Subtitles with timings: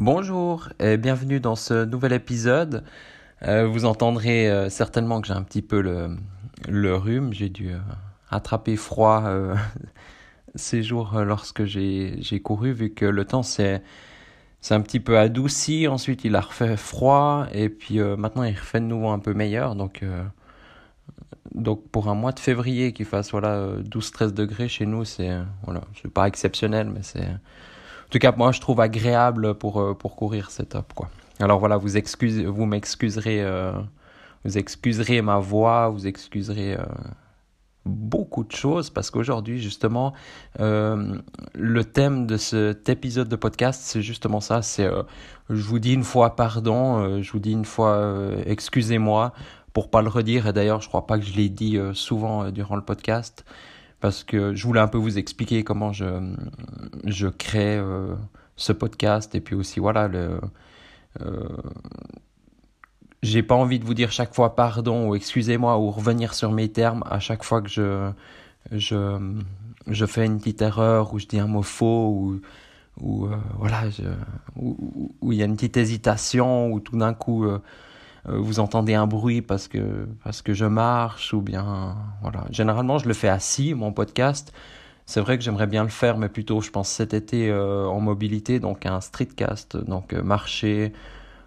[0.00, 2.84] Bonjour et bienvenue dans ce nouvel épisode.
[3.42, 7.34] Euh, vous entendrez euh, certainement que j'ai un petit peu le, rhume.
[7.34, 7.78] J'ai dû euh,
[8.30, 9.30] attraper froid
[10.54, 13.82] ces jours lorsque j'ai couru, vu que le temps s'est
[14.70, 15.86] un petit peu adouci.
[15.86, 19.74] Ensuite, il a refait froid et puis maintenant il refait de nouveau un peu meilleur.
[19.76, 20.02] Donc,
[21.92, 25.82] pour un mois de février qui fasse voilà 12-13 degrés chez nous, c'est voilà,
[26.14, 27.28] pas exceptionnel, mais c'est
[28.10, 31.08] tout cas, moi, je trouve agréable pour, euh, pour courir, c'est top, quoi.
[31.38, 33.72] Alors voilà, vous vous m'excuserez, euh,
[34.44, 36.82] vous excuserez ma voix, vous excuserez euh,
[37.86, 40.12] beaucoup de choses parce qu'aujourd'hui, justement,
[40.58, 44.60] le thème de cet épisode de podcast, c'est justement ça.
[44.60, 44.86] C'est,
[45.48, 48.12] je vous dis une fois pardon, je vous dis une fois
[48.44, 49.32] excusez-moi
[49.72, 50.46] pour pas le redire.
[50.46, 53.46] Et d'ailleurs, je crois pas que je l'ai dit souvent durant le podcast
[54.00, 56.06] parce que je voulais un peu vous expliquer comment je,
[57.04, 58.14] je crée euh,
[58.56, 59.34] ce podcast.
[59.34, 60.40] Et puis aussi voilà le
[61.20, 61.48] euh,
[63.22, 66.70] j'ai pas envie de vous dire chaque fois pardon ou excusez-moi ou revenir sur mes
[66.70, 67.04] termes.
[67.10, 68.10] À chaque fois que je
[68.72, 69.18] je
[69.86, 72.40] je fais une petite erreur ou je dis un mot faux ou
[73.00, 73.84] ou euh, voilà
[74.56, 77.60] où il y a une petite hésitation ou tout d'un coup euh,
[78.26, 82.44] vous entendez un bruit parce que, parce que je marche ou bien voilà.
[82.50, 84.52] Généralement, je le fais assis, mon podcast.
[85.06, 88.00] C'est vrai que j'aimerais bien le faire, mais plutôt, je pense, cet été euh, en
[88.00, 90.92] mobilité, donc un streetcast, donc euh, marcher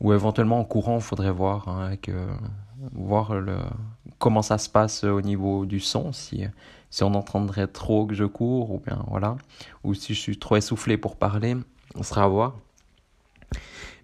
[0.00, 2.10] ou éventuellement en courant, faudrait voir, hein, avec,
[2.92, 3.56] voir le,
[4.18, 6.44] comment ça se passe au niveau du son, si,
[6.90, 9.36] si on entendrait trop que je cours, ou bien voilà,
[9.84, 11.56] ou si je suis trop essoufflé pour parler,
[11.94, 12.56] on sera à voir.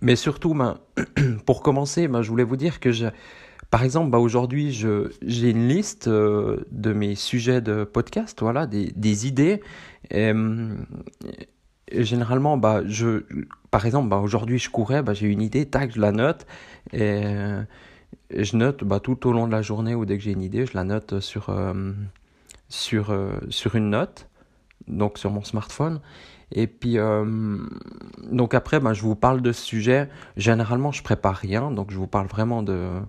[0.02, 0.78] Mais surtout, ben,
[1.46, 2.90] pour commencer, ben, je voulais vous dire que,
[3.70, 9.26] par exemple, ben, aujourd'hui, j'ai une liste euh, de mes sujets de podcast, voilà, des,
[9.26, 9.62] idées.
[11.90, 16.46] Généralement, par exemple, aujourd'hui, je courais, j'ai une idée, tac, je la note.
[16.92, 17.22] Et,
[18.36, 20.74] je note tout au long de la journée ou dès que j'ai une idée, je
[20.74, 21.92] la note sur, euh,
[22.68, 24.28] sur, euh, sur une note,
[24.88, 26.00] donc sur mon smartphone.
[26.52, 27.58] Et puis, euh,
[28.30, 30.08] donc après, ben, je vous parle de ce sujet.
[30.36, 33.00] Généralement, je prépare rien, donc je vous parle vraiment de,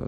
[0.00, 0.06] euh,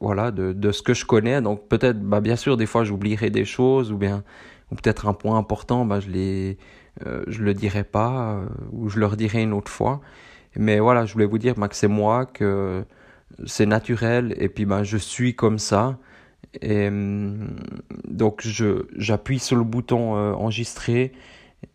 [0.00, 1.40] voilà, de, de, ce que je connais.
[1.40, 4.24] Donc peut-être, bah, bien sûr, des fois, j'oublierai des choses, ou bien,
[4.70, 6.58] ou peut-être un point important, bah, je les,
[7.06, 10.00] euh, je le dirai pas, euh, ou je le redirai une autre fois.
[10.56, 12.84] Mais voilà, je voulais vous dire que c'est moi, que
[13.46, 15.98] c'est naturel, et puis bah, je suis comme ça.
[16.60, 16.90] Et
[18.08, 21.12] donc je j'appuie sur le bouton enregistrer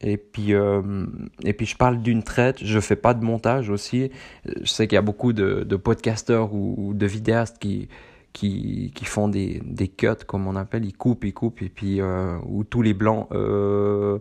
[0.02, 1.06] et puis, euh,
[1.44, 4.12] et puis je parle d'une traite, je fais pas de montage aussi.
[4.46, 7.90] Je sais qu'il y a beaucoup de, de podcasteurs ou, de vidéastes qui,
[8.34, 12.02] qui, qui font des, des cuts, comme on appelle, ils coupent, ils coupent, et puis,
[12.02, 14.20] euh, ou tous les blancs, euh,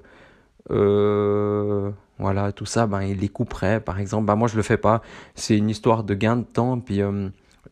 [0.71, 4.27] euh, voilà, tout ça, ben, ils les couperaient, par exemple.
[4.27, 5.03] Ben, moi, je le fais pas.
[5.35, 7.01] C'est une histoire de gain de temps, puis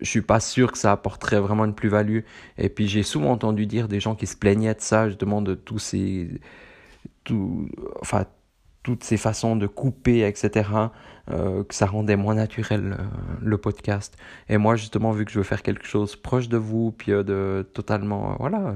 [0.01, 2.21] je suis pas sûr que ça apporterait vraiment une plus-value.
[2.59, 5.55] Et puis, j'ai souvent entendu dire des gens qui se plaignaient de ça, justement, de
[5.55, 6.29] tous ces
[7.25, 7.69] tout,
[8.01, 8.27] enfin,
[8.85, 10.71] toutes ces façons de couper, etc.,
[11.31, 13.05] euh, que ça rendait moins naturel euh,
[13.41, 14.17] le podcast.
[14.49, 17.25] Et moi, justement, vu que je veux faire quelque chose proche de vous, puis euh,
[17.25, 18.75] de totalement, voilà,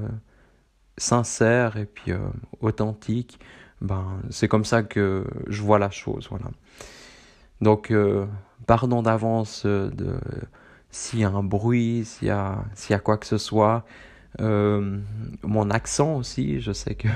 [0.97, 2.11] sincère et puis
[2.59, 3.39] authentique,
[3.81, 6.47] ben, c'est comme ça que je vois la chose, voilà.
[7.61, 7.93] Donc,
[8.65, 10.19] pardon d'avance de
[10.91, 13.85] s'il y a un bruit, s'il y a, s'il y a quoi que ce soit.
[14.39, 17.07] mon accent aussi, je sais que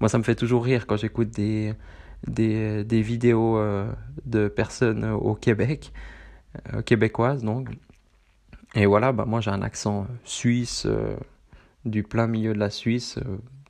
[0.00, 1.74] moi, ça me fait toujours rire quand j'écoute des,
[2.26, 3.90] des, vidéos euh,
[4.26, 5.92] de personnes au Québec,
[6.74, 7.68] euh, québécoises donc.
[8.74, 11.16] Et voilà, bah, moi j'ai un accent suisse, euh,
[11.84, 13.18] du plein milieu de la Suisse,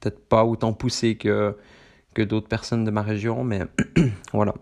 [0.00, 1.56] peut-être pas autant poussé que,
[2.14, 3.62] que d'autres personnes de ma région, mais
[4.32, 4.54] voilà.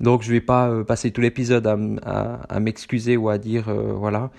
[0.00, 4.30] Donc je vais pas passer tout l'épisode à, à m'excuser ou à dire voilà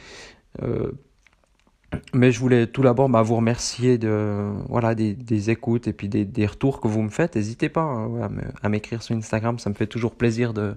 [2.13, 6.45] mais je voulais tout d'abord bah, vous remercier de, voilà, des, écoutes et puis des,
[6.45, 7.35] retours que vous me faites.
[7.35, 8.29] N'hésitez pas hein,
[8.61, 10.75] à m'écrire sur Instagram, ça me fait toujours plaisir de,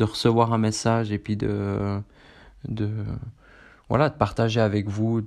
[0.00, 2.00] recevoir un message et puis de,
[3.88, 5.22] voilà, de partager avec vous,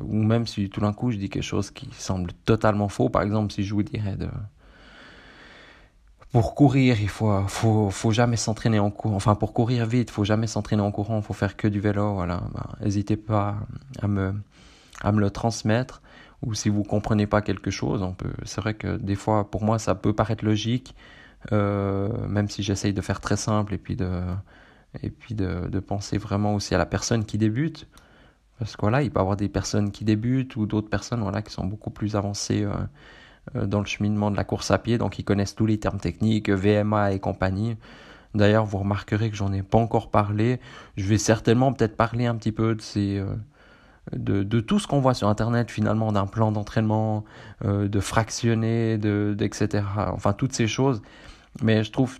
[0.00, 3.22] ou même si tout d'un coup je dis quelque chose qui semble totalement faux, par
[3.22, 4.28] exemple si je vous dirais de
[6.32, 9.16] pour courir, il faut, faut, faut jamais s'entraîner en courant.
[9.16, 11.16] Enfin, pour courir vite, il faut jamais s'entraîner en courant.
[11.16, 12.12] Il faut faire que du vélo.
[12.12, 12.42] Voilà.
[12.82, 13.56] N'hésitez pas
[14.02, 14.34] à me,
[15.02, 16.02] à me le transmettre.
[16.42, 18.06] Ou si vous comprenez pas quelque chose.
[18.44, 20.94] C'est vrai que des fois, pour moi, ça peut paraître logique,
[21.52, 24.20] euh, même si j'essaye de faire très simple et puis de,
[25.02, 27.88] et puis de, penser vraiment aussi à la personne qui débute.
[28.58, 31.42] Parce que voilà, il peut y avoir des personnes qui débutent ou d'autres personnes voilà,
[31.42, 32.64] qui sont beaucoup plus avancées.
[32.64, 32.72] Euh,
[33.54, 36.00] euh, dans le cheminement de la course à pied, donc ils connaissent tous les termes
[36.00, 37.76] techniques, VMA et compagnie.
[38.34, 40.58] D'ailleurs, vous remarquerez que j'en ai pas encore parlé.
[40.96, 43.22] Je vais certainement peut-être parler un petit peu de ces,
[44.12, 47.24] de, tout ce qu'on voit sur Internet finalement, d'un plan d'entraînement,
[47.64, 49.84] euh, de fractionner, de, etc.
[50.12, 51.02] Enfin, toutes ces choses.
[51.62, 52.18] Mais je trouve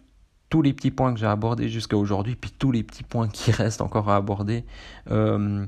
[0.49, 3.51] tous les petits points que j'ai abordés jusqu'à aujourd'hui, puis tous les petits points qui
[3.53, 4.65] restent encore à aborder,
[5.11, 5.67] euh,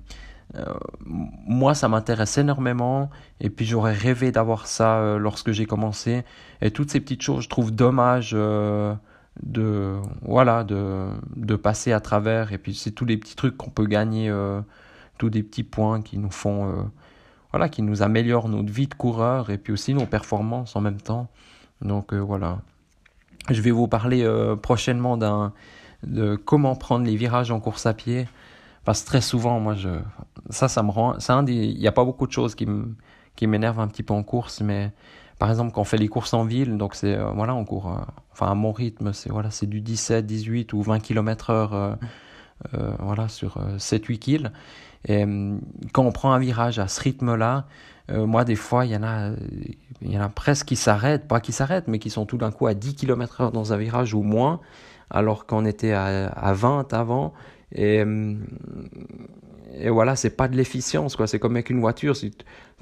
[0.54, 0.74] euh,
[1.04, 3.10] moi, ça m'intéresse énormément.
[3.40, 6.24] Et puis, j'aurais rêvé d'avoir ça lorsque j'ai commencé.
[6.62, 12.52] Et toutes ces petites choses, je trouve dommage de, voilà, de, de passer à travers.
[12.54, 14.32] Et puis, c'est tous les petits trucs qu'on peut gagner,
[15.18, 16.90] tous des petits points qui nous font,
[17.50, 21.00] voilà, qui nous améliorent notre vie de coureur et puis aussi nos performances en même
[21.00, 21.28] temps.
[21.82, 22.58] Donc, voilà.
[23.50, 24.26] Je vais vous parler
[24.62, 25.52] prochainement d'un,
[26.02, 28.28] de comment prendre les virages en course à pied.
[28.84, 29.90] Parce que très souvent, moi, je,
[30.50, 31.14] ça, ça me rend.
[31.42, 34.60] Des, il n'y a pas beaucoup de choses qui m'énervent un petit peu en course,
[34.60, 34.92] mais
[35.38, 37.92] par exemple, quand on fait les courses en ville, donc c'est, euh, voilà, on court,
[37.92, 38.00] euh,
[38.32, 41.94] enfin, à mon rythme, c'est, voilà, c'est du 17, 18 ou 20 km heure, euh,
[42.98, 44.52] voilà, sur 7-8 kills.
[45.06, 45.24] Et
[45.92, 47.66] quand on prend un virage à ce rythme-là,
[48.10, 49.32] moi, des fois, il y en a,
[50.02, 52.50] il y en a presque qui s'arrêtent, pas qui s'arrêtent, mais qui sont tout d'un
[52.50, 54.60] coup à 10 km heure dans un virage ou moins,
[55.10, 57.32] alors qu'on était à, à 20 avant.
[57.72, 58.34] Et, euh,
[59.74, 61.26] et voilà, c'est pas de l'efficience, quoi.
[61.26, 62.32] C'est comme avec une voiture, si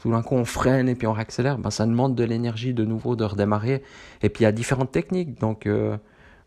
[0.00, 2.84] tout d'un coup on freine et puis on réaccélère, ben ça demande de l'énergie de
[2.84, 3.82] nouveau de redémarrer.
[4.22, 5.96] Et puis il y a différentes techniques, donc euh,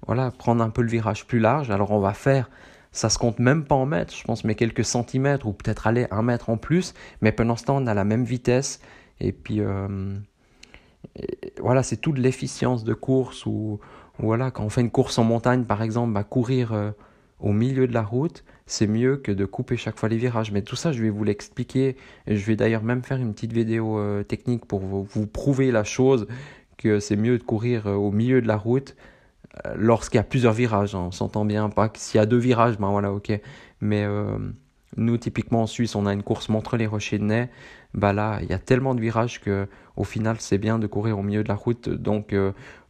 [0.08, 1.70] voilà, prendre un peu le virage plus large.
[1.72, 2.50] Alors on va faire,
[2.92, 6.08] ça se compte même pas en mètres, je pense, mais quelques centimètres ou peut-être aller
[6.12, 6.94] un mètre en plus.
[7.22, 8.82] Mais pendant ce temps, on a la même vitesse.
[9.20, 10.16] Et puis euh,
[11.60, 13.80] voilà, c'est toute l'efficience de course ou
[14.18, 16.94] voilà, quand on fait une course en montagne, par exemple, bah, courir
[17.40, 20.52] au milieu de la route, c'est mieux que de couper chaque fois les virages.
[20.52, 21.96] Mais tout ça, je vais vous l'expliquer.
[22.28, 26.28] Je vais d'ailleurs même faire une petite vidéo euh, technique pour vous, prouver la chose
[26.78, 29.00] que c'est mieux de courir euh, au milieu de la route euh,
[29.76, 30.96] lorsqu'il y a plusieurs virages.
[30.96, 31.06] Hein.
[31.08, 33.32] on s'entend bien, pas que s'il y a deux virages, ben voilà, ok.
[33.82, 34.06] Mais
[34.98, 37.50] nous, typiquement en Suisse, on a une course montre les rochers de nez.
[37.94, 41.18] Bah là, il y a tellement de virages que au final, c'est bien de courir
[41.18, 41.90] au milieu de la route.
[41.90, 42.34] Donc,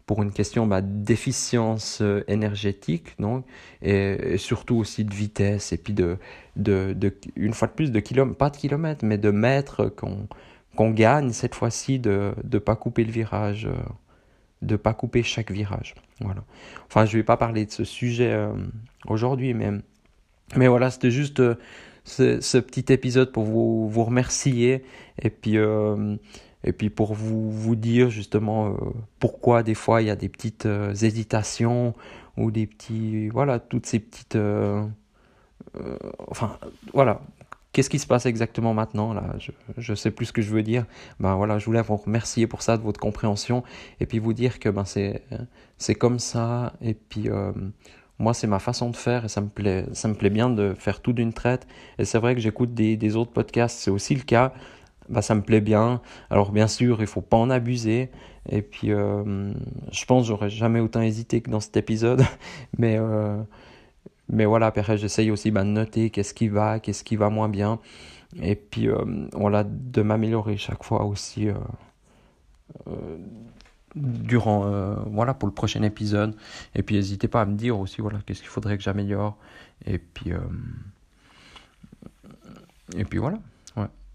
[0.09, 3.45] pour une question bah, d'efficience euh, énergétique donc
[3.83, 6.17] et, surtout aussi de vitesse et puis de,
[6.55, 10.27] de, de une fois de plus de kilomètres pas de kilomètres mais de mètres qu'on
[10.75, 13.69] qu'on gagne cette fois-ci de ne pas couper le virage
[14.63, 16.43] euh, de pas couper chaque virage voilà
[16.87, 18.53] enfin je vais pas parler de ce sujet euh,
[19.07, 19.71] aujourd'hui mais
[20.55, 21.41] mais voilà c'était juste
[22.03, 24.83] ce, ce, petit épisode pour vous remercier
[25.21, 25.57] et puis
[26.63, 28.73] et puis pour vous, vous dire justement euh,
[29.19, 31.93] pourquoi des fois il y a des petites euh, hésitations
[32.37, 33.29] ou des petits...
[33.29, 34.35] Voilà, toutes ces petites...
[34.35, 34.85] Euh,
[36.27, 36.57] enfin,
[36.93, 37.21] voilà.
[37.71, 39.35] Qu'est-ce qui se passe exactement maintenant là?
[39.77, 40.85] Je ne sais plus ce que je veux dire.
[41.19, 43.63] Ben voilà, je voulais vous remercier pour ça, de votre compréhension,
[43.99, 45.23] et puis vous dire que ben c'est
[45.77, 47.29] c'est comme ça, et puis
[48.17, 50.73] moi c'est ma façon de faire, et ça me plaît ça me plaît bien de
[50.77, 51.67] faire tout d'une traite.
[51.99, 54.53] Et c'est vrai que j'écoute des, des autres podcasts, c'est aussi le cas
[55.09, 56.01] bah, ça me plaît bien.
[56.29, 58.09] Alors bien sûr, il faut pas en abuser.
[58.49, 59.53] Et puis, euh,
[59.91, 62.23] je pense j'aurais jamais autant hésité que dans cet épisode.
[62.77, 63.41] Mais, euh,
[64.29, 67.49] mais voilà, après, j'essaye aussi bah, de noter qu'est-ce qui va, qu'est-ce qui va moins
[67.49, 67.79] bien.
[68.41, 71.47] Et puis, euh, voilà, de m'améliorer chaque fois aussi
[73.95, 76.35] durant, voilà, pour le prochain épisode.
[76.75, 79.35] Et puis, n'hésitez pas à me dire aussi, voilà, qu'est-ce qu'il faudrait que j'améliore.
[79.85, 80.31] Et puis,
[82.95, 83.39] et puis voilà.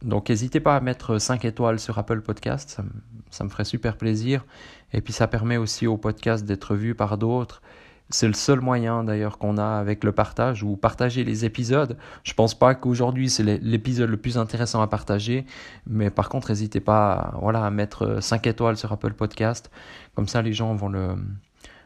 [0.03, 2.85] Donc n'hésitez pas à mettre 5 étoiles sur Apple Podcast, ça,
[3.31, 4.45] ça, me ferait super plaisir.
[4.93, 7.63] Et puis ça permet aussi au podcast d'être vu par d'autres.
[8.11, 11.97] C'est le seul moyen d'ailleurs qu'on a avec le partage ou partager les épisodes.
[12.23, 15.47] Je pense pas qu'aujourd'hui c'est l'épisode le plus intéressant à partager,
[15.87, 19.71] mais par contre n'hésitez pas voilà, à mettre 5 étoiles sur Apple Podcast.
[20.15, 21.17] Comme ça les gens vont le,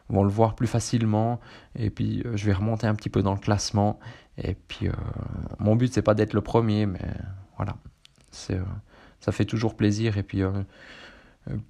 [0.09, 1.39] vont le voir plus facilement.
[1.75, 3.99] Et puis euh, je vais remonter un petit peu dans le classement.
[4.37, 4.93] Et puis euh,
[5.57, 7.01] mon but c'est pas d'être le premier, mais
[7.55, 7.75] voilà.
[8.51, 8.63] Euh,
[9.19, 10.17] ça fait toujours plaisir.
[10.17, 10.51] Et puis, euh,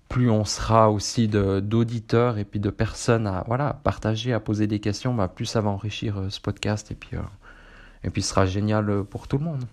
[0.10, 4.80] plus on sera aussi d'auditeurs et puis de personnes à voilà, partager, à poser des
[4.80, 6.92] questions, bah, plus ça va enrichir euh, ce podcast.
[6.92, 7.18] Et puis,
[8.04, 9.64] et puis, ce sera génial pour tout le monde.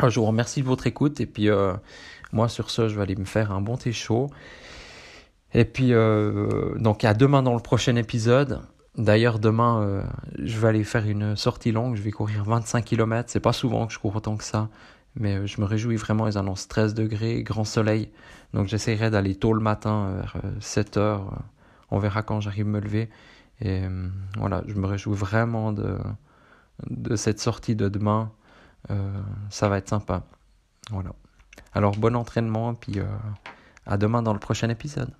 [0.00, 1.20] je vous remercie de votre écoute.
[1.20, 1.48] Et puis,
[2.32, 4.30] moi, sur ce, je vais aller me faire un bon thé chaud.
[5.54, 8.60] Et puis, euh, donc à demain dans le prochain épisode.
[8.96, 10.02] D'ailleurs, demain, euh,
[10.38, 11.96] je vais aller faire une sortie longue.
[11.96, 13.30] Je vais courir 25 km.
[13.30, 14.68] C'est pas souvent que je cours autant que ça.
[15.16, 16.26] Mais euh, je me réjouis vraiment.
[16.26, 18.10] Ils annoncent 13 degrés, grand soleil.
[18.54, 21.42] Donc j'essaierai d'aller tôt le matin, vers 7 heures.
[21.90, 23.10] On verra quand j'arrive à me lever.
[23.60, 23.82] Et
[24.36, 25.96] voilà, je me réjouis vraiment de,
[26.90, 28.32] de cette sortie de demain.
[29.50, 30.24] ça va être sympa.
[30.90, 31.12] Voilà.
[31.72, 32.98] Alors bon entraînement, puis
[33.86, 35.12] à demain dans le prochain épisode.